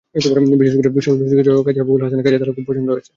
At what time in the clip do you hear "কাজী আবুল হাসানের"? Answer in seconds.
1.67-2.23